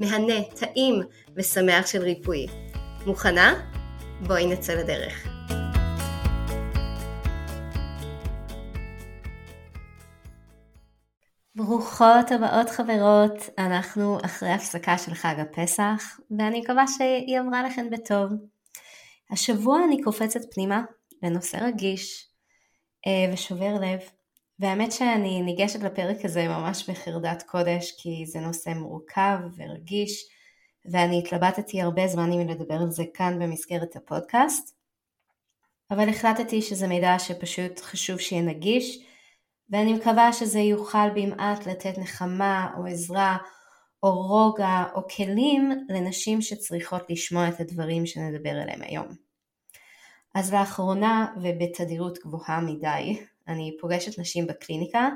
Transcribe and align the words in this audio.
מהנה, 0.00 0.44
טעים 0.60 1.02
ושמח 1.36 1.86
של 1.86 2.02
ריפוי. 2.02 2.46
מוכנה? 3.06 3.54
בואי 4.26 4.46
נצא 4.46 4.74
לדרך. 4.74 5.28
ברוכות 11.54 12.32
הבאות 12.32 12.70
חברות, 12.70 13.48
אנחנו 13.58 14.18
אחרי 14.24 14.50
הפסקה 14.50 14.98
של 14.98 15.14
חג 15.14 15.34
הפסח, 15.38 16.20
ואני 16.38 16.60
מקווה 16.60 16.84
שהיא 16.86 17.40
אמרה 17.40 17.62
לכן 17.62 17.90
בטוב. 17.90 18.30
השבוע 19.30 19.78
אני 19.88 20.02
קופצת 20.02 20.40
פנימה 20.54 20.82
לנושא 21.22 21.56
רגיש 21.56 22.28
אה, 23.06 23.32
ושובר 23.32 23.74
לב, 23.74 24.00
והאמת 24.58 24.92
שאני 24.92 25.42
ניגשת 25.42 25.82
לפרק 25.82 26.24
הזה 26.24 26.48
ממש 26.48 26.90
בחרדת 26.90 27.42
קודש 27.42 27.94
כי 27.98 28.26
זה 28.26 28.40
נושא 28.40 28.70
מורכב 28.70 29.38
ורגיש 29.56 30.28
ואני 30.84 31.18
התלבטתי 31.18 31.82
הרבה 31.82 32.06
זמן 32.06 32.32
אם 32.32 32.48
לדבר 32.48 32.74
על 32.74 32.90
זה 32.90 33.04
כאן 33.14 33.38
במסגרת 33.38 33.96
הפודקאסט 33.96 34.76
אבל 35.90 36.08
החלטתי 36.08 36.62
שזה 36.62 36.86
מידע 36.86 37.18
שפשוט 37.18 37.80
חשוב 37.80 38.18
שיהיה 38.20 38.42
נגיש 38.42 38.98
ואני 39.70 39.92
מקווה 39.92 40.32
שזה 40.32 40.58
יוכל 40.58 41.10
במעט 41.14 41.66
לתת 41.66 41.98
נחמה 41.98 42.74
או 42.78 42.86
עזרה 42.86 43.36
או 44.02 44.22
רוגע 44.22 44.84
או 44.94 45.08
כלים 45.16 45.86
לנשים 45.88 46.42
שצריכות 46.42 47.10
לשמוע 47.10 47.48
את 47.48 47.60
הדברים 47.60 48.06
שנדבר 48.06 48.50
עליהם 48.50 48.82
היום. 48.82 49.06
אז 50.34 50.54
לאחרונה 50.54 51.26
ובתדירות 51.42 52.18
גבוהה 52.18 52.60
מדי 52.60 53.18
אני 53.48 53.76
פוגשת 53.80 54.18
נשים 54.18 54.46
בקליניקה 54.46 55.08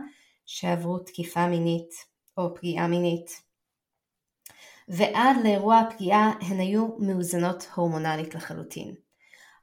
שעברו 0.46 0.98
תקיפה 0.98 1.46
מינית 1.46 1.90
או 2.36 2.54
פגיעה 2.54 2.88
מינית. 2.88 3.42
ועד 4.88 5.36
לאירוע 5.44 5.78
הפגיעה 5.78 6.32
הן 6.40 6.60
היו 6.60 6.88
מאוזנות 6.98 7.66
הורמונלית 7.74 8.34
לחלוטין. 8.34 8.94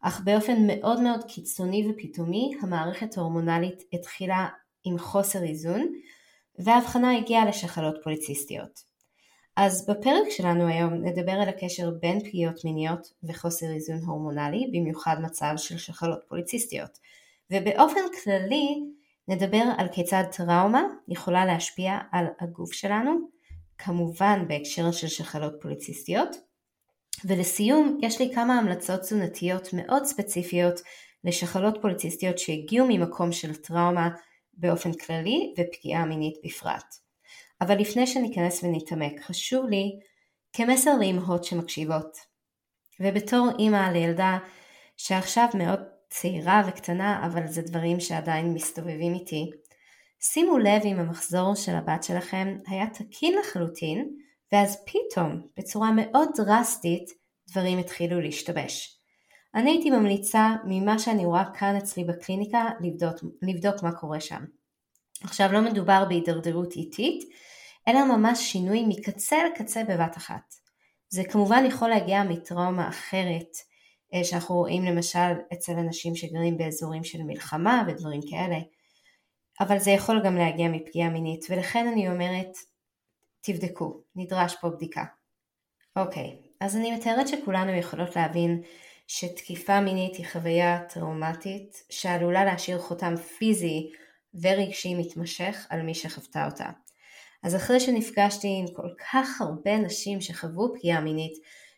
אך 0.02 0.22
באופן 0.24 0.68
מאוד 0.68 1.02
מאוד 1.02 1.24
קיצוני 1.28 1.88
ופתאומי 1.90 2.52
המערכת 2.62 3.18
ההורמונלית 3.18 3.84
התחילה 3.94 4.48
עם 4.84 5.00
חוסר 5.00 5.44
איזון 5.44 5.94
וההבחנה 6.60 7.18
הגיעה 7.18 7.46
לשחלות 7.46 7.96
פוליציסטיות. 8.04 8.84
אז 9.56 9.86
בפרק 9.90 10.30
שלנו 10.30 10.68
היום 10.68 10.94
נדבר 10.94 11.32
על 11.32 11.50
הקשר 11.50 11.92
בין 12.00 12.20
פגיעות 12.20 12.66
מיניות 12.66 13.14
וחוסר 13.24 13.66
איזון 13.72 13.98
הורמונלי, 14.06 14.70
במיוחד 14.74 15.16
מצב 15.22 15.54
של 15.58 15.78
שחלות 15.78 16.20
פוליציסטיות. 16.28 17.00
ובאופן 17.52 18.00
כללי 18.24 18.84
נדבר 19.28 19.64
על 19.78 19.88
כיצד 19.92 20.24
טראומה 20.32 20.84
יכולה 21.08 21.46
להשפיע 21.46 21.98
על 22.12 22.26
הגוף 22.40 22.74
שלנו, 22.74 23.30
כמובן 23.78 24.46
בהקשר 24.48 24.92
של 24.92 25.08
שחלות 25.08 25.54
פוליציסטיות. 25.62 26.36
ולסיום, 27.26 28.00
יש 28.02 28.22
לי 28.22 28.36
כמה 28.36 28.60
המלצות 28.60 29.00
תזונתיות 29.00 29.70
מאוד 29.74 30.06
ספציפיות 30.06 30.82
לשחלות 31.24 31.78
פוליציסטיות 31.82 32.40
שהגיעו 32.40 32.88
ממקום 32.90 33.32
של 33.32 33.56
טראומה 33.56 34.10
באופן 34.54 34.94
כללי 34.94 35.54
ופגיעה 35.58 36.06
מינית 36.06 36.36
בפרט. 36.44 36.96
אבל 37.62 37.78
לפני 37.78 38.08
שניכנס 38.08 38.64
ונתעמק, 38.64 39.22
חשוב 39.22 39.66
לי 39.66 40.00
כמסר 40.54 40.92
לאמהות 41.00 41.44
שמקשיבות. 41.44 42.18
ובתור 43.00 43.50
אימא 43.60 43.92
לילדה 43.94 44.38
שעכשיו 44.98 45.48
מאוד 45.54 45.80
צעירה 46.10 46.64
וקטנה, 46.68 47.26
אבל 47.26 47.48
זה 47.48 47.62
דברים 47.62 48.00
שעדיין 48.00 48.54
מסתובבים 48.54 49.14
איתי. 49.14 49.50
שימו 50.22 50.58
לב 50.58 50.82
אם 50.86 51.00
המחזור 51.00 51.56
של 51.56 51.76
הבת 51.76 52.04
שלכם 52.04 52.58
היה 52.68 52.86
תקין 52.88 53.40
לחלוטין, 53.40 54.10
ואז 54.52 54.84
פתאום, 54.86 55.42
בצורה 55.58 55.92
מאוד 55.96 56.30
דרסטית, 56.36 57.10
דברים 57.50 57.78
התחילו 57.78 58.22
להשתבש. 58.22 59.00
אני 59.56 59.70
הייתי 59.72 59.90
ממליצה 59.90 60.56
ממה 60.64 61.00
שאני 61.00 61.26
רואה 61.26 61.44
כאן 61.54 61.76
אצלי 61.76 62.04
בקליניקה 62.04 62.66
לבדוק, 62.82 63.16
לבדוק 63.42 63.84
מה 63.84 63.92
קורה 63.92 64.20
שם. 64.20 64.44
עכשיו 65.24 65.52
לא 65.52 65.62
מדובר 65.62 66.06
בהידרדרות 66.10 66.74
איטית, 66.76 67.24
אלא 67.88 68.06
ממש 68.06 68.40
שינוי 68.40 68.86
מקצה 68.88 69.38
לקצה 69.46 69.84
בבת 69.84 70.18
אחת. 70.18 70.54
זה 71.10 71.24
כמובן 71.24 71.64
יכול 71.68 71.90
להגיע 71.90 72.24
מטראומה 72.24 72.90
אחרת, 72.90 73.58
שאנחנו 74.24 74.56
רואים 74.56 74.84
למשל 74.84 75.34
אצל 75.54 75.72
אנשים 75.72 76.16
שגרים 76.16 76.58
באזורים 76.58 77.04
של 77.04 77.24
מלחמה 77.24 77.84
ודברים 77.88 78.22
כאלה, 78.30 78.58
אבל 79.60 79.80
זה 79.80 79.92
יכול 79.92 80.22
גם 80.26 80.38
להגיע 80.38 80.68
מפגיעה 80.68 81.10
מינית, 81.10 81.46
ולכן 81.50 81.88
אני 81.88 82.10
אומרת, 82.10 82.58
תבדקו, 83.42 84.02
נדרש 84.16 84.56
פה 84.62 84.70
בדיקה. 84.70 85.04
אוקיי, 85.96 86.38
אז 86.62 86.76
אני 86.76 86.92
מתארת 86.92 87.28
שכולנו 87.28 87.72
יכולות 87.72 88.16
להבין 88.16 88.62
שתקיפה 89.08 89.82
מינית 89.82 90.16
היא 90.16 90.26
חוויה 90.32 90.80
טראומטית 90.90 91.84
שעלולה 91.90 92.46
להשאיר 92.46 92.80
חותם 92.80 93.16
פיזי 93.16 93.90
ורגשי 94.42 94.96
מתמשך 94.96 95.68
על 95.70 95.82
מי 95.82 95.96
שחוותה 95.96 96.46
אותה. 96.46 96.70
אז 97.44 97.56
אחרי 97.56 97.80
שנפגשתי 97.80 98.48
עם 98.60 98.66
כל 98.76 98.90
כך 99.12 99.42
הרבה 99.42 99.78
נשים 99.78 100.22
שחוו 100.22 100.74
פגיעה 100.76 101.02
מינית, 101.02 101.34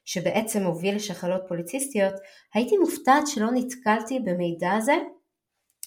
שבעצם 0.10 0.64
הוביל 0.64 0.96
לשחלות 0.96 1.42
פוליציסטיות, 1.48 2.14
הייתי 2.54 2.78
מופתעת 2.78 3.28
שלא 3.28 3.48
נתקלתי 3.54 4.20
במידע 4.20 4.72
הזה 4.72 4.96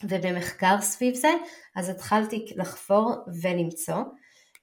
ובמחקר 0.05 0.81
סביב 0.81 1.15
זה, 1.15 1.29
אז 1.77 1.89
התחלתי 1.89 2.47
לחפור 2.57 3.13
ולמצוא, 3.43 4.03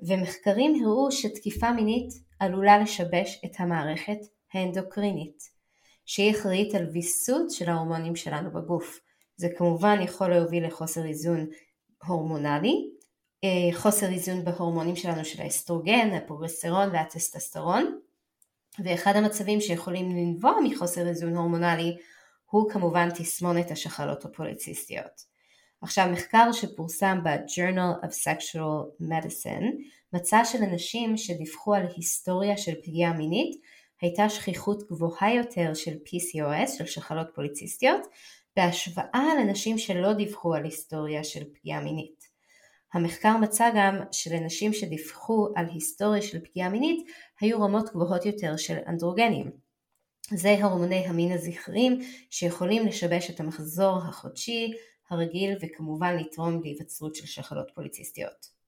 ומחקרים 0.07 0.83
הראו 0.83 1.11
שתקיפה 1.11 1.71
מינית 1.71 2.09
עלולה 2.39 2.79
לשבש 2.79 3.41
את 3.45 3.51
המערכת 3.57 4.17
האנדוקרינית, 4.53 5.43
שהיא 6.05 6.31
אחראית 6.31 6.75
על 6.75 6.87
ויסות 6.93 7.51
של 7.51 7.69
ההורמונים 7.69 8.15
שלנו 8.15 8.51
בגוף. 8.51 8.99
זה 9.37 9.47
כמובן 9.57 9.99
יכול 10.01 10.29
להוביל 10.29 10.67
לחוסר 10.67 11.05
איזון 11.05 11.47
הורמונלי, 12.07 12.89
אה, 13.43 13.77
חוסר 13.77 14.07
איזון 14.11 14.45
בהורמונים 14.45 14.95
שלנו 14.95 15.25
של 15.25 15.41
האסטרוגן, 15.41 16.09
הפרוגסטרון 16.13 16.89
והטסטסטרון, 16.89 17.99
ואחד 18.83 19.15
המצבים 19.15 19.61
שיכולים 19.61 20.09
לנבוע 20.09 20.53
מחוסר 20.63 21.07
איזון 21.07 21.35
הורמונלי 21.35 21.97
הוא 22.45 22.69
כמובן 22.69 23.09
תסמונת 23.09 23.71
השחלות 23.71 24.25
הפוליציסטיות. 24.25 25.29
עכשיו 25.81 26.07
מחקר 26.11 26.51
שפורסם 26.51 27.19
ב-Journal 27.23 28.05
of 28.05 28.09
Sexual 28.09 29.01
Medicine 29.01 29.65
מצא 30.13 30.43
שלנשים 30.43 31.17
שדיווחו 31.17 31.73
על 31.73 31.87
היסטוריה 31.95 32.57
של 32.57 32.73
פגיעה 32.83 33.13
מינית 33.13 33.61
הייתה 34.01 34.29
שכיחות 34.29 34.83
גבוהה 34.83 35.33
יותר 35.33 35.73
של 35.73 35.91
PCOS, 35.91 36.77
של 36.77 36.85
שחלות 36.85 37.27
פוליציסטיות, 37.35 38.01
בהשוואה 38.55 39.25
לנשים 39.39 39.77
שלא 39.77 40.13
דיווחו 40.13 40.53
על 40.53 40.63
היסטוריה 40.63 41.23
של 41.23 41.43
פגיעה 41.53 41.81
מינית. 41.81 42.18
המחקר 42.93 43.37
מצא 43.37 43.69
גם 43.75 43.95
שלנשים 44.11 44.73
שדיווחו 44.73 45.47
על 45.55 45.65
היסטוריה 45.73 46.21
של 46.21 46.39
פגיעה 46.39 46.69
מינית 46.69 47.07
היו 47.39 47.61
רמות 47.61 47.89
גבוהות 47.89 48.25
יותר 48.25 48.57
של 48.57 48.77
אנדרוגנים. 48.87 49.51
זה 50.33 50.63
הורמוני 50.63 51.07
המין 51.07 51.31
הזכריים 51.31 51.99
שיכולים 52.29 52.87
לשבש 52.87 53.29
את 53.29 53.39
המחזור 53.39 53.97
החודשי 53.97 54.73
הרגיל 55.09 55.57
וכמובן 55.61 56.17
לתרום 56.17 56.61
להיווצרות 56.63 57.15
של 57.15 57.25
שחלות 57.25 57.71
פוליציסטיות. 57.75 58.59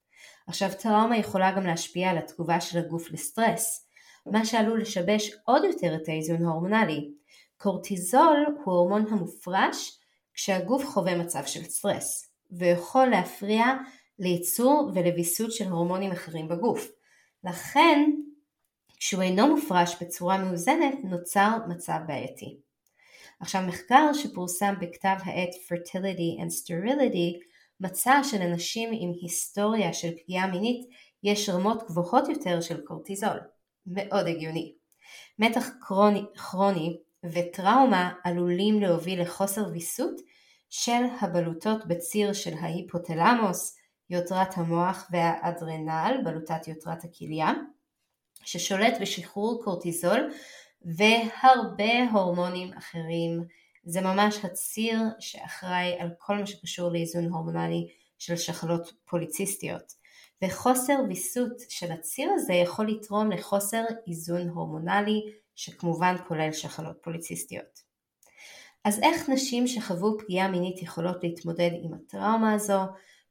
עכשיו 0.46 0.68
טראומה 0.78 1.16
יכולה 1.16 1.52
גם 1.56 1.66
להשפיע 1.66 2.10
על 2.10 2.18
התגובה 2.18 2.60
של 2.60 2.78
הגוף 2.78 3.10
לסטרס. 3.10 3.88
מה 4.26 4.44
שעלול 4.44 4.80
לשבש 4.80 5.30
עוד 5.44 5.64
יותר 5.64 5.94
את 5.94 6.08
האיזון 6.08 6.44
ההורמונלי. 6.44 7.10
קורטיזול 7.56 8.46
הוא 8.64 8.74
הורמון 8.74 9.06
המופרש 9.10 9.98
כשהגוף 10.34 10.84
חווה 10.84 11.18
מצב 11.18 11.42
של 11.46 11.62
סטרס, 11.62 12.32
ויכול 12.52 13.06
להפריע 13.06 13.64
לייצור 14.22 14.90
ולוויסות 14.94 15.52
של 15.52 15.64
הורמונים 15.64 16.12
אחרים 16.12 16.48
בגוף. 16.48 16.90
לכן, 17.44 18.10
כשהוא 18.96 19.22
אינו 19.22 19.56
מופרש 19.56 20.02
בצורה 20.02 20.38
מאוזנת, 20.38 20.94
נוצר 21.04 21.58
מצב 21.68 21.98
בעייתי. 22.06 22.56
עכשיו 23.40 23.62
מחקר 23.66 24.12
שפורסם 24.12 24.74
בכתב 24.80 25.16
העת 25.24 25.50
Fertility 25.54 26.40
and 26.40 26.50
Sterility 26.50 27.44
מצא 27.80 28.22
שלנשים 28.22 28.90
עם 28.92 29.12
היסטוריה 29.22 29.92
של 29.92 30.10
פגיעה 30.22 30.46
מינית 30.46 30.88
יש 31.22 31.48
רמות 31.48 31.82
גבוהות 31.86 32.28
יותר 32.28 32.60
של 32.60 32.80
קורטיזול. 32.80 33.40
מאוד 33.86 34.26
הגיוני. 34.26 34.74
מתח 35.38 35.70
כרוני, 35.80 36.22
כרוני 36.34 36.98
וטראומה 37.24 38.12
עלולים 38.24 38.80
להוביל 38.80 39.22
לחוסר 39.22 39.64
ויסות 39.72 40.20
של 40.70 41.02
הבלוטות 41.20 41.86
בציר 41.86 42.32
של 42.32 42.54
ההיפותלמוס, 42.60 43.76
יותרת 44.10 44.58
המוח 44.58 45.08
והאדרנל, 45.10 46.20
בלוטת 46.24 46.68
יותרת 46.68 47.04
הכליה, 47.04 47.52
ששולט 48.44 48.94
בשחרור 49.00 49.64
קורטיזול 49.64 50.32
והרבה 50.84 52.10
הורמונים 52.12 52.72
אחרים. 52.72 53.44
זה 53.84 54.00
ממש 54.00 54.44
הציר 54.44 55.00
שאחראי 55.20 55.98
על 55.98 56.10
כל 56.18 56.38
מה 56.38 56.46
שקשור 56.46 56.92
לאיזון 56.92 57.24
הורמונלי 57.24 57.88
של 58.18 58.36
שחלות 58.36 58.92
פוליציסטיות. 59.04 59.92
וחוסר 60.44 60.98
ויסות 61.08 61.52
של 61.68 61.92
הציר 61.92 62.30
הזה 62.34 62.52
יכול 62.52 62.88
לתרום 62.88 63.30
לחוסר 63.30 63.84
איזון 64.08 64.48
הורמונלי 64.48 65.20
שכמובן 65.54 66.16
כולל 66.28 66.52
שחלות 66.52 66.96
פוליציסטיות. 67.02 67.92
אז 68.84 69.00
איך 69.02 69.28
נשים 69.28 69.66
שחוו 69.66 70.18
פגיעה 70.18 70.48
מינית 70.48 70.82
יכולות 70.82 71.16
להתמודד 71.22 71.70
עם 71.82 71.94
הטראומה 71.94 72.54
הזו 72.54 72.80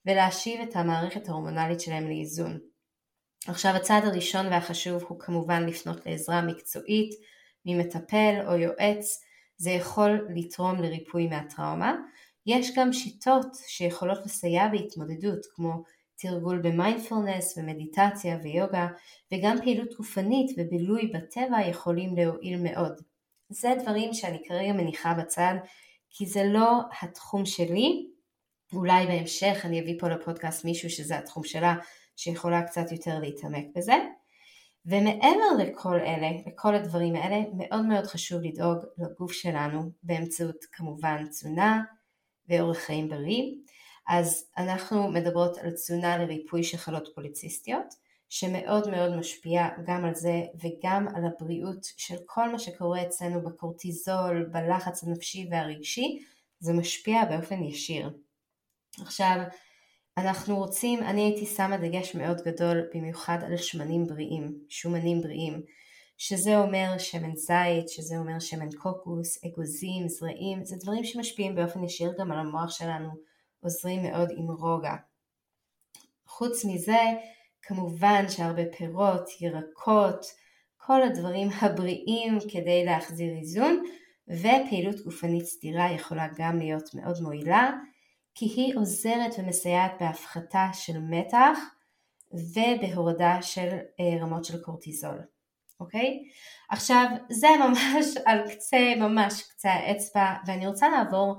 ולהשיב 0.06 0.62
את 0.62 0.75
המערכת 0.75 1.30
ההורמונלית 1.30 1.81
שלהם 1.81 2.07
לאיזון? 2.07 2.59
עכשיו 3.48 3.75
הצעד 3.75 4.06
הראשון 4.06 4.45
והחשוב 4.45 5.03
הוא 5.07 5.19
כמובן 5.19 5.65
לפנות 5.65 6.06
לעזרה 6.06 6.42
מקצועית 6.42 7.12
ממטפל 7.65 8.36
או 8.48 8.56
יועץ, 8.56 9.21
זה 9.57 9.69
יכול 9.69 10.27
לתרום 10.36 10.81
לריפוי 10.81 11.27
מהטראומה. 11.27 11.95
יש 12.45 12.71
גם 12.75 12.94
שיטות 12.94 13.48
שיכולות 13.68 14.18
לסייע 14.25 14.68
בהתמודדות 14.68 15.39
כמו 15.56 15.83
תרגול 16.15 16.62
במיינדפולנס 16.63 17.57
ומדיטציה 17.57 18.38
ויוגה 18.44 18.88
וגם 19.33 19.57
פעילות 19.62 19.94
גופנית 19.98 20.51
ובילוי 20.57 21.12
בטבע 21.13 21.68
יכולים 21.69 22.15
להועיל 22.15 22.59
מאוד. 22.63 23.01
זה 23.50 23.69
דברים 23.81 24.13
שאני 24.13 24.38
כרגע 24.48 24.74
מניחה 24.74 25.13
בצד 25.13 25.53
כי 26.09 26.25
זה 26.25 26.44
לא 26.44 26.80
התחום 27.01 27.45
שלי, 27.45 28.07
אולי 28.74 29.08
בהמשך 29.08 29.62
אני 29.64 29.82
אביא 29.82 30.00
פה 30.00 30.10
לפודקאסט 30.10 30.66
מישהו 30.66 30.90
שזה 30.90 31.18
התחום 31.18 31.44
שלה 31.44 31.76
שיכולה 32.16 32.64
קצת 32.64 32.92
יותר 32.92 33.20
להתעמק 33.20 33.66
בזה. 33.76 33.96
ומעבר 34.86 35.58
לכל 35.60 35.96
אלה, 35.96 36.30
לכל 36.48 36.76
הדברים 36.76 37.16
האלה, 37.16 37.44
מאוד 37.54 37.86
מאוד 37.86 38.06
חשוב 38.06 38.42
לדאוג 38.42 38.78
לגוף 38.98 39.32
שלנו 39.32 39.92
באמצעות 40.04 40.66
כמובן 40.72 41.28
תזונה 41.28 41.84
ואורח 42.50 42.78
חיים 42.78 43.10
בריא. 43.10 43.44
אז 44.08 44.50
אנחנו 44.58 45.12
מדברות 45.12 45.58
על 45.58 45.72
תזונה 45.72 46.18
לריפוי 46.18 46.64
של 46.64 46.78
חלות 46.78 47.10
פוליציסטיות, 47.16 47.94
שמאוד 48.30 48.90
מאוד 48.90 49.16
משפיע 49.16 49.68
גם 49.86 50.06
על 50.06 50.16
זה 50.16 50.42
וגם 50.64 51.08
על 51.16 51.24
הבריאות 51.26 51.84
של 51.98 52.16
כל 52.26 52.52
מה 52.52 52.60
שקורה 52.60 53.04
אצלנו 53.04 53.42
בקורטיזול, 53.42 54.50
בלחץ 54.52 55.04
הנפשי 55.04 55.48
והרגשי, 55.52 56.24
זה 56.60 56.74
משפיע 56.74 57.26
באופן 57.26 57.64
ישיר. 57.64 58.10
עכשיו, 59.00 59.38
אנחנו 60.18 60.58
רוצים, 60.58 61.00
אני 61.00 61.22
הייתי 61.22 61.46
שמה 61.46 61.78
דגש 61.78 62.16
מאוד 62.16 62.42
גדול 62.46 62.82
במיוחד 62.94 63.38
על 63.46 63.58
שמנים 63.58 64.06
בריאים, 64.08 64.58
שומנים 64.70 65.22
בריאים, 65.22 65.62
שזה 66.18 66.58
אומר 66.58 66.98
שמן 66.98 67.36
זית, 67.36 67.90
שזה 67.90 68.18
אומר 68.18 68.40
שמן 68.40 68.70
קוקוס, 68.78 69.46
אגוזים, 69.46 70.08
זרעים, 70.08 70.66
זה 70.66 70.76
דברים 70.80 71.04
שמשפיעים 71.04 71.56
באופן 71.56 71.84
ישיר 71.84 72.14
גם 72.20 72.32
על 72.32 72.40
המוח 72.40 72.70
שלנו, 72.70 73.10
עוזרים 73.60 74.04
מאוד 74.04 74.30
עם 74.38 74.48
רוגע. 74.52 74.96
חוץ 76.26 76.66
מזה, 76.66 77.02
כמובן 77.62 78.30
שהרבה 78.30 78.62
פירות, 78.78 79.30
ירקות, 79.42 80.26
כל 80.78 81.04
הדברים 81.04 81.50
הבריאים 81.62 82.38
כדי 82.52 82.86
להחזיר 82.86 83.34
איזון, 83.40 83.84
ופעילות 84.28 84.96
גופנית 85.06 85.46
סדירה 85.46 85.92
יכולה 85.92 86.28
גם 86.38 86.58
להיות 86.58 86.94
מאוד 86.94 87.22
מועילה, 87.22 87.72
כי 88.36 88.45
היא 88.45 88.78
עוזרת 88.78 89.31
ומסייעת 89.38 89.92
בהפחתה 90.00 90.68
של 90.74 91.00
מתח 91.00 91.57
ובהורדה 92.33 93.42
של 93.42 93.69
אה, 94.00 94.22
רמות 94.22 94.45
של 94.45 94.62
קורטיזול, 94.62 95.22
אוקיי? 95.80 96.19
עכשיו 96.69 97.06
זה 97.30 97.48
ממש 97.63 98.18
על 98.25 98.51
קצה, 98.51 98.94
ממש 98.98 99.42
קצה 99.42 99.69
האצבע 99.69 100.33
ואני 100.48 100.68
רוצה 100.68 100.89
לעבור 100.89 101.36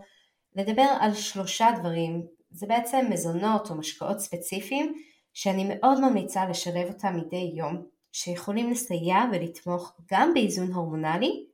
לדבר 0.56 0.96
על 1.00 1.14
שלושה 1.14 1.68
דברים, 1.80 2.26
זה 2.50 2.66
בעצם 2.66 3.06
מזונות 3.10 3.70
או 3.70 3.74
משקאות 3.74 4.18
ספציפיים 4.18 4.94
שאני 5.32 5.64
מאוד 5.68 6.00
ממליצה 6.00 6.48
לשלב 6.48 6.88
אותם 6.88 7.16
מדי 7.16 7.52
יום, 7.56 7.86
שיכולים 8.12 8.70
לסייע 8.70 9.16
ולתמוך 9.32 9.96
גם 10.10 10.34
באיזון 10.34 10.72
הורמונלי 10.72 11.46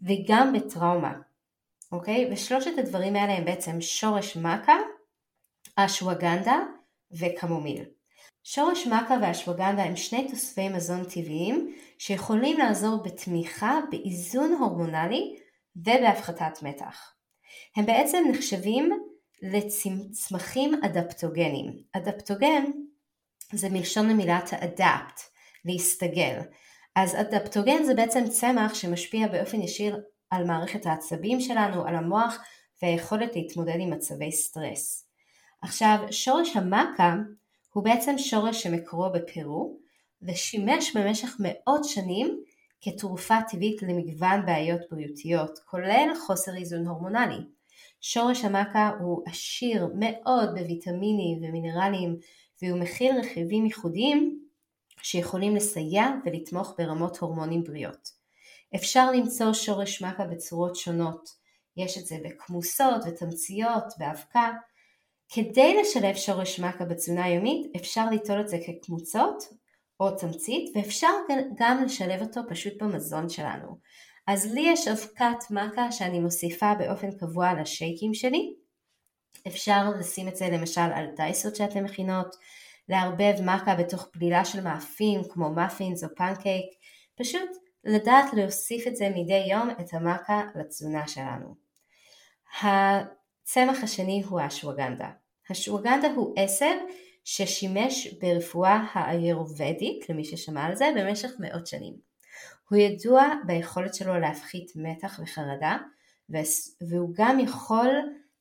וגם 0.00 0.52
בטראומה. 0.52 1.12
אוקיי? 1.92 2.32
ושלושת 2.32 2.78
הדברים 2.78 3.16
האלה 3.16 3.32
הם 3.32 3.44
בעצם 3.44 3.80
שורש 3.80 4.36
מכה, 4.36 4.76
אשווגנדה 5.76 6.58
וקמומיל. 7.20 7.84
שורש 8.44 8.86
מכה 8.86 9.16
ואשווגנדה 9.22 9.82
הם 9.82 9.96
שני 9.96 10.28
תוספי 10.30 10.68
מזון 10.68 11.04
טבעיים 11.04 11.74
שיכולים 11.98 12.58
לעזור 12.58 13.02
בתמיכה 13.02 13.80
באיזון 13.90 14.52
הורמונלי 14.52 15.36
ובהפחתת 15.76 16.62
מתח. 16.62 17.14
הם 17.76 17.86
בעצם 17.86 18.24
נחשבים 18.32 18.90
לצמחים 19.42 20.80
אדפטוגנים. 20.84 21.72
אדפטוגן 21.92 22.64
זה 23.52 23.68
מלשון 23.68 24.10
המילת 24.10 24.54
אדפט, 24.54 25.20
להסתגל. 25.64 26.40
אז 26.96 27.14
אדפטוגן 27.14 27.84
זה 27.84 27.94
בעצם 27.94 28.28
צמח 28.28 28.74
שמשפיע 28.74 29.28
באופן 29.28 29.60
ישיר 29.62 30.00
על 30.32 30.44
מערכת 30.44 30.86
העצבים 30.86 31.40
שלנו, 31.40 31.86
על 31.86 31.94
המוח 31.94 32.38
והיכולת 32.82 33.36
להתמודד 33.36 33.76
עם 33.78 33.90
מצבי 33.90 34.32
סטרס. 34.32 35.08
עכשיו, 35.62 35.96
שורש 36.10 36.56
המאקה 36.56 37.14
הוא 37.72 37.84
בעצם 37.84 38.18
שורש 38.18 38.62
שמקורו 38.62 39.12
בפרו 39.12 39.76
ושימש 40.22 40.96
במשך 40.96 41.36
מאות 41.40 41.84
שנים 41.84 42.40
כתרופה 42.80 43.34
טבעית 43.50 43.82
למגוון 43.82 44.46
בעיות 44.46 44.80
בריאותיות, 44.90 45.58
כולל 45.58 46.08
חוסר 46.26 46.56
איזון 46.56 46.86
הורמונלי. 46.86 47.40
שורש 48.00 48.44
המאקה 48.44 48.90
הוא 49.00 49.22
עשיר 49.26 49.88
מאוד 49.94 50.48
בוויטמינים 50.54 51.38
ומינרלים 51.42 52.16
והוא 52.62 52.80
מכיל 52.80 53.16
רכיבים 53.18 53.64
ייחודיים 53.64 54.42
שיכולים 55.02 55.56
לסייע 55.56 56.06
ולתמוך 56.24 56.74
ברמות 56.78 57.18
הורמונים 57.18 57.64
בריאות. 57.64 58.21
אפשר 58.74 59.10
למצוא 59.10 59.52
שורש 59.52 60.02
מכה 60.02 60.24
בצורות 60.24 60.76
שונות, 60.76 61.28
יש 61.76 61.98
את 61.98 62.06
זה 62.06 62.16
בכמוסות 62.24 63.02
ותמציות, 63.06 63.84
באבקה. 63.98 64.50
כדי 65.28 65.80
לשלב 65.80 66.14
שורש 66.16 66.60
מכה 66.60 66.84
בתזונה 66.84 67.28
יומית 67.28 67.76
אפשר 67.76 68.10
ליטול 68.10 68.40
את 68.40 68.48
זה 68.48 68.58
כקמוצות 68.66 69.44
או 70.00 70.10
תמצית 70.10 70.76
ואפשר 70.76 71.08
גם 71.54 71.84
לשלב 71.84 72.22
אותו 72.22 72.40
פשוט 72.48 72.82
במזון 72.82 73.28
שלנו. 73.28 73.78
אז 74.26 74.52
לי 74.54 74.60
יש 74.60 74.88
אבקת 74.88 75.50
מכה 75.50 75.92
שאני 75.92 76.20
מוסיפה 76.20 76.74
באופן 76.78 77.10
קבוע 77.10 77.60
לשייקים 77.60 78.14
שלי. 78.14 78.54
אפשר 79.46 79.90
לשים 79.98 80.28
את 80.28 80.36
זה 80.36 80.48
למשל 80.48 80.80
על 80.80 81.06
דייסות 81.16 81.56
שאתן 81.56 81.84
מכינות, 81.84 82.36
לערבב 82.88 83.34
מכה 83.42 83.74
בתוך 83.74 84.08
בלילה 84.14 84.44
של 84.44 84.60
מאפים 84.60 85.20
כמו 85.30 85.50
מאפינס 85.50 86.04
או 86.04 86.08
פנקייק, 86.16 86.66
פשוט 87.18 87.50
לדעת 87.84 88.34
להוסיף 88.34 88.86
את 88.86 88.96
זה 88.96 89.08
מדי 89.14 89.44
יום 89.50 89.70
את 89.70 89.94
המאקה 89.94 90.42
לתזונה 90.54 91.08
שלנו. 91.08 91.54
הצמח 92.62 93.82
השני 93.82 94.22
הוא 94.28 94.40
האשווגנדה. 94.40 95.10
השווגנדה 95.50 96.08
הוא 96.08 96.34
עשב 96.36 96.74
ששימש 97.24 98.14
ברפואה 98.14 98.84
האיירובדית, 98.92 100.10
למי 100.10 100.24
ששמע 100.24 100.64
על 100.64 100.74
זה, 100.74 100.88
במשך 100.96 101.30
מאות 101.38 101.66
שנים. 101.66 101.94
הוא 102.68 102.78
ידוע 102.78 103.24
ביכולת 103.46 103.94
שלו 103.94 104.20
להפחית 104.20 104.72
מתח 104.76 105.20
וחרדה, 105.22 105.76
והוא 106.90 107.10
גם 107.14 107.40
יכול 107.40 107.88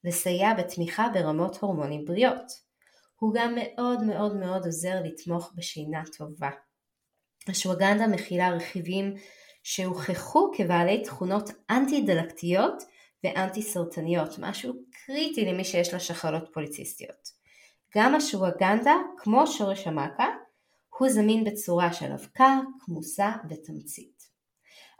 לסייע 0.03 0.53
בתמיכה 0.53 1.09
ברמות 1.13 1.57
הורמונים 1.57 2.05
בריאות. 2.05 2.51
הוא 3.15 3.33
גם 3.35 3.55
מאוד 3.55 4.03
מאוד 4.03 4.35
מאוד 4.35 4.65
עוזר 4.65 4.95
לתמוך 5.03 5.53
בשינה 5.55 6.03
טובה. 6.17 6.49
אשווגנדה 7.49 8.07
מכילה 8.07 8.49
רכיבים 8.49 9.13
שהוכחו 9.63 10.51
כבעלי 10.57 11.03
תכונות 11.03 11.49
אנטי 11.69 12.01
דלקתיות 12.01 12.83
ואנטי 13.23 13.61
סרטניות, 13.61 14.39
משהו 14.39 14.73
קריטי 14.91 15.45
למי 15.45 15.63
שיש 15.63 15.93
לה 15.93 15.99
שחלות 15.99 16.49
פוליציסטיות. 16.53 17.41
גם 17.97 18.15
אשווגנדה, 18.15 18.95
כמו 19.17 19.47
שורש 19.47 19.87
המאקה, 19.87 20.25
הוא 20.99 21.09
זמין 21.09 21.43
בצורה 21.43 21.93
של 21.93 22.11
אבקה, 22.11 22.59
כמוסה 22.79 23.31
ותמצית. 23.49 24.21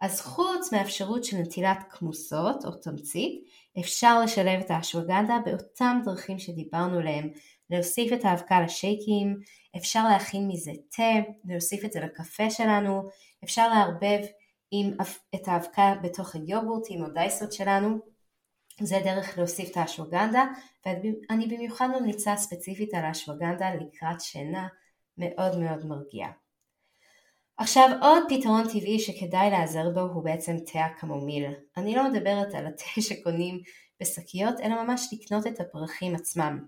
אז 0.02 0.22
חוץ 0.22 0.74
מהאפשרות 0.74 1.24
של 1.24 1.38
נטילת 1.38 1.78
כמוסות 1.90 2.66
או 2.66 2.72
תמצית, 2.72 3.44
אפשר 3.80 4.22
לשלב 4.22 4.60
את 4.60 4.72
האשווגנדה 4.72 5.38
באותם 5.46 6.02
דרכים 6.06 6.40
שדיברנו 6.40 7.00
עליהם, 7.00 7.30
להוסיף 7.72 8.14
את 8.14 8.26
האבקה 8.26 8.62
לשייקים, 8.62 9.40
אפשר 9.78 10.04
להכין 10.04 10.48
מזה 10.48 10.72
תה, 10.96 11.30
להוסיף 11.46 11.86
את 11.86 11.92
זה 11.92 12.00
לקפה 12.00 12.50
שלנו, 12.50 13.10
אפשר 13.44 13.68
לערבב 13.68 14.20
עם, 14.72 14.94
את 15.36 15.48
האבקה 15.48 15.94
בתוך 16.04 16.36
היוגורטים 16.36 17.04
או 17.04 17.10
דייסות 17.10 17.54
שלנו, 17.54 18.00
זה 18.82 19.00
דרך 19.04 19.38
להוסיף 19.38 19.72
את 19.72 19.78
האשווגנדה, 19.78 20.44
ואני 20.86 21.48
במיוחד 21.48 21.88
ממליצה 22.00 22.36
ספציפית 22.38 22.94
על 22.94 23.06
האשווגנדה 23.06 23.76
לקראת 23.76 24.22
שינה 24.22 24.68
מאוד 25.18 25.60
מאוד 25.60 25.86
מרגיע. 25.86 26.28
עכשיו 27.58 27.90
עוד 28.02 28.24
פתרון 28.30 28.64
טבעי 28.68 29.00
שכדאי 29.00 29.50
להיעזר 29.50 29.90
בו 29.90 30.00
הוא 30.00 30.24
בעצם 30.24 30.56
תה 30.66 30.80
הקמומיל. 30.80 31.46
אני 31.78 31.96
לא 31.96 32.12
מדברת 32.12 32.54
על 32.54 32.68
התה 32.68 33.02
שקונים 33.10 33.60
בשקיות, 34.02 34.60
אלא 34.60 34.84
ממש 34.84 35.14
לקנות 35.14 35.48
את 35.48 35.60
הפרחים 35.60 36.16
עצמם. 36.16 36.60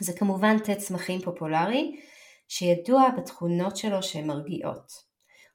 זה 0.00 0.12
כמובן 0.12 0.58
תה 0.58 0.74
צמחים 0.74 1.20
פופולרי, 1.20 1.96
שידוע 2.48 3.08
בתכונות 3.18 3.76
שלו 3.76 4.02
שהן 4.02 4.26
מרגיעות. 4.26 4.92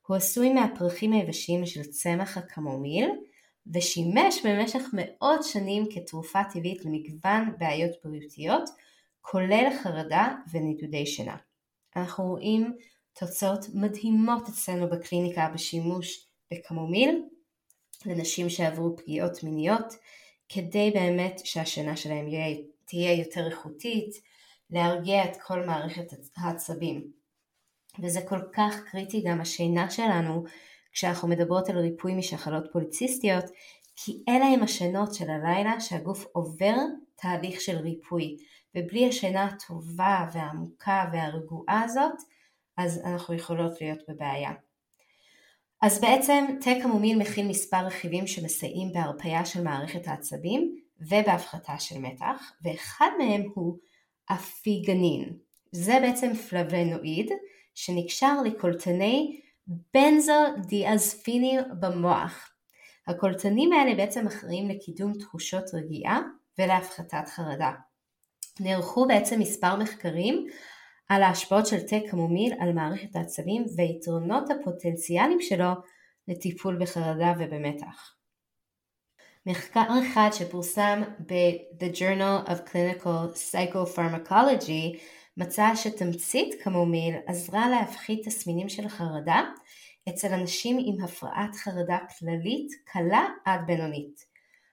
הוא 0.08 0.18
עשוי 0.18 0.54
מהפרחים 0.54 1.14
היבשים 1.14 1.66
של 1.66 1.84
צמח 1.84 2.38
הקמומיל, 2.38 3.10
ושימש 3.74 4.46
במשך 4.46 4.82
מאות 4.94 5.44
שנים 5.44 5.86
כתרופה 5.92 6.40
טבעית 6.54 6.86
למגוון 6.86 7.54
בעיות 7.58 7.92
בריאותיות, 8.04 8.70
כולל 9.22 9.70
חרדה 9.84 10.28
ונדודי 10.52 11.06
שינה. 11.06 11.36
אנחנו 11.96 12.24
רואים 12.24 12.74
תוצאות 13.20 13.66
מדהימות 13.74 14.50
אצלנו 14.50 14.90
בקליניקה 14.90 15.50
בשימוש 15.54 16.28
בקמומיל 16.54 17.24
לנשים 18.06 18.50
שעברו 18.50 18.96
פגיעות 18.98 19.44
מיניות, 19.44 19.94
כדי 20.50 20.92
באמת 20.94 21.42
שהשינה 21.44 21.98
שלהם 21.98 22.28
תהיה 22.90 23.14
יותר 23.14 23.48
איכותית, 23.48 24.16
להרגיע 24.70 25.26
את 25.26 25.38
כל 25.42 25.66
מערכת 25.66 26.08
העצבים. 26.38 27.12
וזה 28.00 28.22
כל 28.22 28.40
כך 28.54 28.76
קריטי 28.92 29.24
גם 29.28 29.42
השינה 29.42 29.90
שלנו 29.90 30.44
כשאנחנו 30.92 31.28
מדברות 31.28 31.70
על 31.70 31.78
ריפוי 31.78 32.16
משחלות 32.16 32.64
פוליציסטיות, 32.72 33.46
כי 33.96 34.24
אלה 34.30 34.46
הם 34.46 34.64
השינות 34.64 35.14
של 35.14 35.30
הלילה 35.30 35.80
שהגוף 35.80 36.26
עובר 36.32 36.76
תהליך 37.16 37.62
של 37.62 37.78
ריפוי, 37.78 38.38
ובלי 38.76 39.10
השינה 39.10 39.46
הטובה 39.46 40.28
והעמוקה 40.34 41.10
והרגועה 41.14 41.82
הזאת, 41.84 42.22
אז 42.78 43.02
אנחנו 43.06 43.34
יכולות 43.34 43.82
להיות 43.82 44.00
בבעיה. 44.10 44.52
אז 45.82 46.02
בעצם 46.02 46.46
תה 46.62 46.72
קמומיל 46.82 47.18
מכיל 47.18 47.48
מספר 47.48 47.86
רכיבים 47.86 48.28
שמסייעים 48.28 48.94
בהרפאיה 48.94 49.46
של 49.46 49.64
מערכת 49.64 50.08
העצבים 50.08 50.80
ובהפחתה 51.02 51.80
של 51.80 52.00
מתח, 52.00 52.52
ואחד 52.64 53.10
מהם 53.18 53.44
הוא 53.54 53.78
אפיגנין. 54.32 55.34
זה 55.72 56.00
בעצם 56.02 56.34
פלבנואיד 56.34 57.32
שנקשר 57.76 58.42
לקולטני 58.46 59.42
בנזודיאזפינים 59.94 61.60
במוח. 61.80 62.52
הקולטנים 63.08 63.74
האלה 63.74 63.96
בעצם 63.96 64.28
אחראים 64.28 64.70
לקידום 64.70 65.14
תחושות 65.14 65.64
רגיעה 65.74 66.22
ולהפחתת 66.58 67.28
חרדה. 67.28 67.72
נערכו 68.60 69.08
בעצם 69.08 69.40
מספר 69.40 69.76
מחקרים 69.76 70.48
על 71.10 71.24
ההשפעות 71.24 71.68
של 71.68 71.80
תה 71.80 71.96
קמומיל 72.10 72.54
על 72.60 72.74
מערכת 72.74 73.16
העצבים 73.16 73.66
והיתרונות 73.78 74.44
הפוטנציאליים 74.50 75.42
שלו 75.42 75.70
לטיפול 76.28 76.78
בחרדה 76.82 77.34
ובמתח. 77.40 78.19
מחקר 79.46 79.88
אחד 80.08 80.30
שפורסם 80.34 81.02
ב-The 81.26 81.96
Journal 81.96 82.50
of 82.50 82.72
Clinical 82.72 83.36
Psychopharmacology 83.36 84.98
מצא 85.38 85.76
שתמצית 85.76 86.62
קמומיל 86.62 87.16
עזרה 87.28 87.70
להפחית 87.70 88.28
תסמינים 88.28 88.70
של 88.70 88.88
חרדה 88.88 89.42
אצל 90.10 90.28
אנשים 90.34 90.78
עם 90.86 91.04
הפרעת 91.04 91.56
חרדה 91.56 91.98
כללית 92.20 92.72
קלה 92.86 93.28
עד 93.46 93.62
בינונית. 93.68 94.26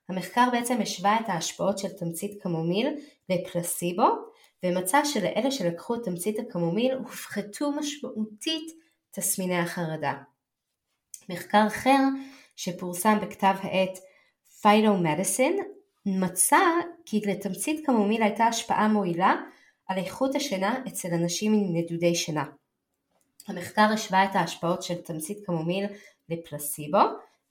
המחקר 0.08 0.48
בעצם 0.52 0.82
השווה 0.82 1.20
את 1.20 1.28
ההשפעות 1.28 1.78
של 1.78 1.88
תמצית 1.88 2.42
קמומיל 2.42 2.86
לפלסיבו 3.28 4.06
ומצא 4.64 5.04
שלאלה 5.04 5.50
שלקחו 5.50 5.94
את 5.94 6.04
תמצית 6.04 6.38
הקמומיל 6.38 6.92
הופחתו 6.92 7.72
משמעותית 7.72 8.72
תסמיני 9.10 9.58
החרדה. 9.58 10.14
מחקר 11.28 11.66
אחר 11.66 11.98
שפורסם 12.56 13.18
בכתב 13.22 13.54
העת 13.62 13.98
Phytomedicine 14.66 15.58
מצא 16.06 16.58
כי 17.04 17.20
לתמצית 17.26 17.86
קמומיל 17.86 18.22
הייתה 18.22 18.44
השפעה 18.44 18.88
מועילה 18.88 19.34
על 19.86 19.98
איכות 19.98 20.34
השינה 20.34 20.82
אצל 20.88 21.08
אנשים 21.08 21.52
עם 21.52 21.76
נדודי 21.76 22.14
שינה. 22.14 22.44
המחקר 23.48 23.88
השווה 23.92 24.24
את 24.24 24.30
ההשפעות 24.34 24.82
של 24.82 24.94
תמצית 24.94 25.38
קמומיל 25.46 25.84
לפלסיבו 26.28 26.98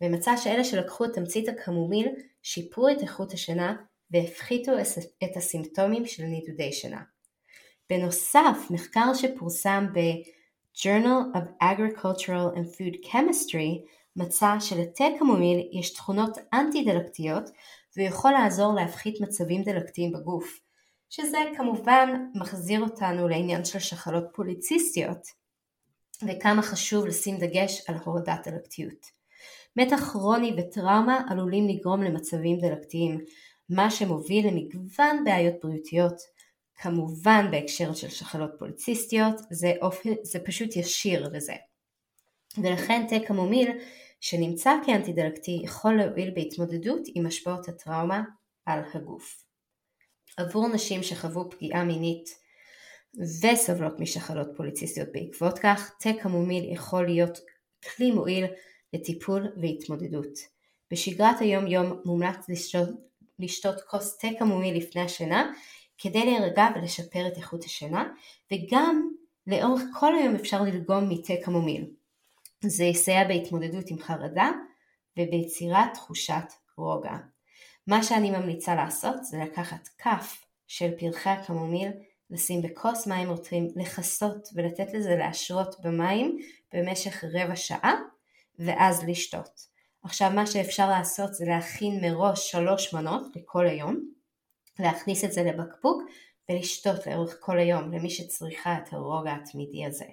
ומצא 0.01 0.37
שאלה 0.37 0.63
שלקחו 0.63 1.05
את 1.05 1.13
תמצית 1.13 1.49
הקמומיל 1.49 2.07
שיפרו 2.43 2.89
את 2.89 3.01
איכות 3.01 3.33
השינה 3.33 3.75
והפחיתו 4.11 4.71
את 5.23 5.37
הסימפטומים 5.37 6.05
של 6.05 6.23
נדודי 6.23 6.73
שינה. 6.73 7.01
בנוסף, 7.89 8.57
מחקר 8.69 9.13
שפורסם 9.13 9.87
ב-Journal 9.93 11.37
of 11.37 11.63
Agricultural 11.63 12.57
and 12.57 12.67
Food 12.75 13.11
Chemistry 13.11 13.87
מצא 14.15 14.59
שלתה 14.59 15.05
קמומיל 15.19 15.69
יש 15.71 15.93
תכונות 15.93 16.37
אנטי 16.53 16.83
דלקתיות 16.83 17.49
ויכול 17.97 18.31
לעזור 18.31 18.73
להפחית 18.73 19.21
מצבים 19.21 19.63
דלקתיים 19.63 20.11
בגוף, 20.11 20.59
שזה 21.09 21.37
כמובן 21.57 22.09
מחזיר 22.35 22.81
אותנו 22.81 23.27
לעניין 23.27 23.65
של 23.65 23.79
שחלות 23.79 24.23
פוליציסטיות 24.33 25.27
וכמה 26.27 26.61
חשוב 26.61 27.05
לשים 27.05 27.37
דגש 27.37 27.81
על 27.89 27.95
הורדת 28.05 28.47
דלקתיות. 28.47 29.05
מתח 29.75 30.09
כרוני 30.11 30.55
וטראומה 30.57 31.21
עלולים 31.29 31.67
לגרום 31.67 32.03
למצבים 32.03 32.59
דלקתיים, 32.59 33.21
מה 33.69 33.91
שמוביל 33.91 34.47
למגוון 34.47 35.23
בעיות 35.23 35.55
בריאותיות. 35.63 36.35
כמובן 36.75 37.47
בהקשר 37.51 37.93
של 37.93 38.09
שחלות 38.09 38.51
פוליציסטיות, 38.59 39.35
זה, 39.49 39.73
אופן, 39.81 40.09
זה 40.23 40.39
פשוט 40.39 40.75
ישיר 40.75 41.29
לזה. 41.33 41.53
ולכן 42.57 43.05
תה 43.09 43.15
קמומיל 43.27 43.71
שנמצא 44.19 44.71
כאנטי-דלקתי 44.85 45.61
יכול 45.63 45.97
להועיל 45.97 46.31
בהתמודדות 46.35 47.01
עם 47.15 47.25
השפעות 47.25 47.67
הטראומה 47.67 48.23
על 48.65 48.79
הגוף. 48.93 49.43
עבור 50.37 50.67
נשים 50.67 51.03
שחוו 51.03 51.49
פגיעה 51.49 51.83
מינית 51.83 52.29
וסובלות 53.41 53.99
משחלות 53.99 54.47
פוליציסטיות 54.57 55.09
בעקבות 55.11 55.59
כך, 55.59 55.91
תה 55.99 56.09
קמומיל 56.21 56.73
יכול 56.73 57.05
להיות 57.05 57.39
כלי 57.83 58.11
מועיל 58.11 58.45
לטיפול 58.93 59.47
והתמודדות. 59.61 60.39
בשגרת 60.91 61.35
היום 61.39 61.67
יום 61.67 62.01
מומלץ 62.05 62.49
לשתות, 62.49 62.89
לשתות 63.39 63.81
כוס 63.81 64.17
תה 64.17 64.27
קמומיל 64.39 64.77
לפני 64.77 65.01
השינה 65.01 65.51
כדי 65.97 66.25
להירגע 66.25 66.67
ולשפר 66.75 67.27
את 67.27 67.37
איכות 67.37 67.63
השינה 67.63 68.09
וגם 68.51 69.09
לאורך 69.47 69.81
כל 69.99 70.15
היום 70.15 70.35
אפשר 70.35 70.61
ללגום 70.61 71.09
מתה 71.09 71.33
קמומיל. 71.43 71.85
זה 72.69 72.83
יסייע 72.83 73.27
בהתמודדות 73.27 73.89
עם 73.89 73.99
חרדה 73.99 74.49
וביצירת 75.19 75.93
תחושת 75.93 76.53
רוגע. 76.77 77.17
מה 77.87 78.03
שאני 78.03 78.31
ממליצה 78.31 78.75
לעשות 78.75 79.23
זה 79.23 79.37
לקחת 79.37 79.87
כף 79.97 80.45
של 80.67 80.91
פרחי 80.99 81.29
הקמומיל, 81.29 81.91
לשים 82.29 82.61
בכוס 82.61 83.07
מים 83.07 83.29
רותחים, 83.29 83.67
לכסות 83.75 84.49
ולתת 84.53 84.93
לזה 84.93 85.15
להשרות 85.15 85.75
במים 85.83 86.37
במשך 86.73 87.23
רבע 87.23 87.55
שעה 87.55 87.93
ואז 88.59 89.03
לשתות. 89.07 89.67
עכשיו 90.03 90.31
מה 90.35 90.47
שאפשר 90.47 90.89
לעשות 90.89 91.33
זה 91.33 91.45
להכין 91.45 91.99
מראש 92.01 92.51
שלוש 92.51 92.93
מנות 92.93 93.35
לכל 93.35 93.67
היום, 93.67 93.99
להכניס 94.79 95.23
את 95.23 95.31
זה 95.31 95.43
לבקבוק 95.43 96.03
ולשתות 96.49 97.07
לאורך 97.07 97.37
כל 97.39 97.59
היום 97.59 97.93
למי 97.93 98.09
שצריכה 98.09 98.77
את 98.77 98.93
הרוגע 98.93 99.33
התמידי 99.33 99.85
הזה. 99.85 100.05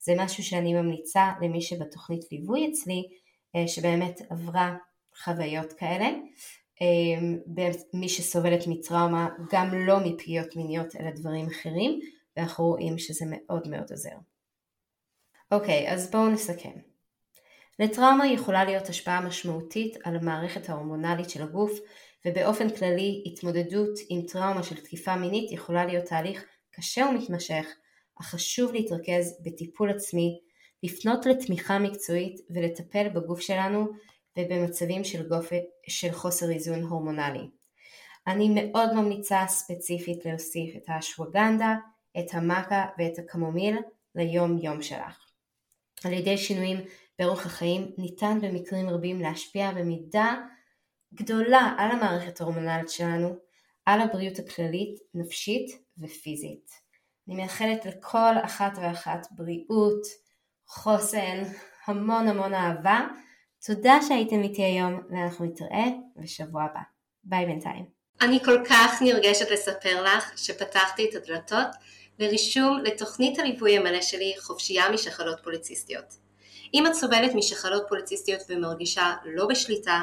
זה 0.00 0.12
משהו 0.16 0.44
שאני 0.44 0.74
ממליצה 0.74 1.32
למי 1.40 1.62
שבתוכנית 1.62 2.32
ליווי 2.32 2.70
אצלי, 2.72 3.08
אה, 3.56 3.68
שבאמת 3.68 4.20
עברה 4.30 4.76
חוויות 5.24 5.72
כאלה. 5.72 6.08
אה, 6.82 7.66
מי 7.94 8.08
שסובלת 8.08 8.66
מטראומה, 8.66 9.28
גם 9.52 9.86
לא 9.86 9.98
מפגיעות 10.04 10.56
מיניות 10.56 10.96
אלא 10.96 11.10
דברים 11.10 11.46
אחרים, 11.46 12.00
ואנחנו 12.36 12.64
רואים 12.64 12.98
שזה 12.98 13.24
מאוד 13.28 13.68
מאוד 13.68 13.90
עוזר. 13.90 14.16
אוקיי, 15.52 15.92
אז 15.92 16.10
בואו 16.10 16.28
נסכם. 16.28 16.78
לטראומה 17.78 18.26
יכולה 18.26 18.64
להיות 18.64 18.88
השפעה 18.88 19.20
משמעותית 19.20 19.96
על 20.04 20.16
המערכת 20.16 20.68
ההורמונלית 20.68 21.30
של 21.30 21.42
הגוף, 21.42 21.78
ובאופן 22.26 22.70
כללי 22.70 23.22
התמודדות 23.26 23.98
עם 24.08 24.22
טראומה 24.22 24.62
של 24.62 24.76
תקיפה 24.76 25.16
מינית 25.16 25.52
יכולה 25.52 25.86
להיות 25.86 26.04
תהליך 26.04 26.44
קשה 26.70 27.06
ומתמשך, 27.10 27.66
אך 28.20 28.26
חשוב 28.26 28.72
להתרכז 28.72 29.38
בטיפול 29.42 29.90
עצמי, 29.90 30.40
לפנות 30.82 31.26
לתמיכה 31.26 31.78
מקצועית 31.78 32.40
ולטפל 32.50 33.08
בגוף 33.08 33.40
שלנו 33.40 33.86
ובמצבים 34.38 35.04
של, 35.04 35.28
גוף, 35.28 35.50
של 35.88 36.12
חוסר 36.12 36.50
איזון 36.50 36.82
הורמונלי. 36.82 37.48
אני 38.26 38.48
מאוד 38.54 38.94
ממליצה 38.94 39.44
ספציפית 39.48 40.24
להוסיף 40.24 40.76
את 40.76 40.84
האשווגנדה, 40.88 41.74
את 42.18 42.26
המאקה 42.32 42.86
ואת 42.98 43.18
הקמומיל 43.18 43.76
ליום 44.14 44.58
יום 44.58 44.82
שלך. 44.82 45.30
על 46.04 46.12
ידי 46.12 46.38
שינויים 46.38 46.76
באורח 47.18 47.46
החיים 47.46 47.92
ניתן 47.98 48.38
במקרים 48.42 48.88
רבים 48.88 49.20
להשפיע 49.20 49.72
במידה 49.72 50.34
גדולה 51.16 51.74
על 51.78 51.90
המערכת 51.90 52.40
ההורמונלית 52.40 52.90
שלנו, 52.90 53.36
על 53.86 54.00
הבריאות 54.00 54.38
הכללית, 54.38 54.98
נפשית 55.14 55.78
ופיזית. 55.98 56.70
אני 57.28 57.36
מאחלת 57.36 57.86
לכל 57.86 58.38
אחת 58.44 58.78
ואחת 58.82 59.26
בריאות, 59.30 60.06
חוסן, 60.66 61.42
המון 61.86 62.28
המון 62.28 62.54
אהבה. 62.54 63.00
תודה 63.66 63.98
שהייתם 64.08 64.42
איתי 64.42 64.62
היום 64.62 65.00
ואנחנו 65.10 65.44
נתראה 65.44 65.84
בשבוע 66.16 66.62
הבא. 66.62 66.80
ביי 67.24 67.46
בינתיים. 67.46 67.84
אני 68.20 68.44
כל 68.44 68.64
כך 68.68 69.02
נרגשת 69.02 69.50
לספר 69.50 70.02
לך 70.02 70.38
שפתחתי 70.38 71.08
את 71.08 71.14
הדלתות 71.14 71.68
לרישום 72.18 72.78
לתוכנית 72.84 73.38
הליווי 73.38 73.76
המלא 73.76 74.00
שלי 74.00 74.34
חופשייה 74.40 74.90
משחלות 74.90 75.40
פוליציסטיות. 75.44 76.14
אם 76.74 76.86
את 76.86 76.94
סובלת 76.94 77.34
משחלות 77.34 77.82
פוליציסטיות 77.88 78.40
ומרגישה 78.48 79.14
לא 79.24 79.46
בשליטה, 79.46 80.02